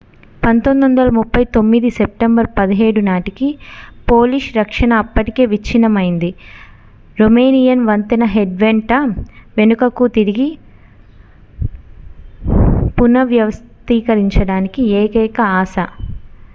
[0.43, 3.47] 1939 September 17 నాటికి
[4.07, 6.29] Polish రక్షణ అప్పటికే విచ్ఛిన్నమైంది
[7.17, 8.91] రోమేనియన్ వంతెన హెడ్ వెంట
[9.57, 10.49] వెనుకకు తిరిగి
[12.97, 15.75] పునర్వ్యవస్థీకరించడానికి ఏకైక ఆశ